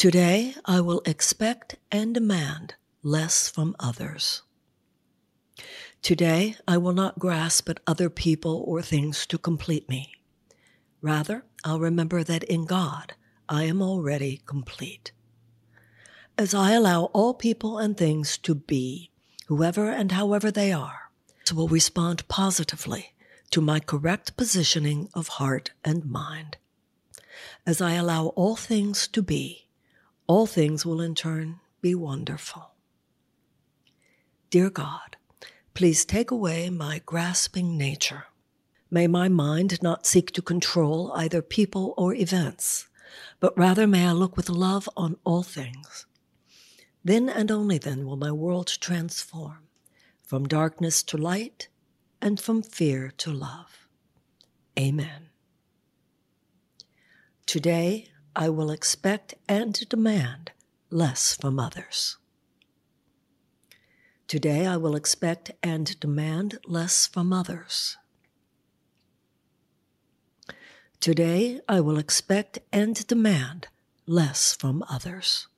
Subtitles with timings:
[0.00, 4.40] Today, I will expect and demand less from others.
[6.00, 10.14] Today, I will not grasp at other people or things to complete me.
[11.02, 13.12] Rather, I'll remember that in God,
[13.46, 15.12] I am already complete.
[16.38, 19.10] As I allow all people and things to be,
[19.48, 21.10] whoever and however they are,
[21.54, 23.12] will respond positively
[23.50, 26.56] to my correct positioning of heart and mind.
[27.66, 29.66] As I allow all things to be,
[30.30, 32.70] all things will in turn be wonderful.
[34.48, 35.16] Dear God,
[35.74, 38.26] please take away my grasping nature.
[38.92, 42.86] May my mind not seek to control either people or events,
[43.40, 46.06] but rather may I look with love on all things.
[47.02, 49.66] Then and only then will my world transform
[50.24, 51.66] from darkness to light
[52.22, 53.88] and from fear to love.
[54.78, 55.30] Amen.
[57.46, 60.52] Today, I will expect and demand
[60.90, 62.16] less from others.
[64.28, 67.96] Today, I will expect and demand less from others.
[71.00, 73.66] Today, I will expect and demand
[74.06, 75.48] less from others.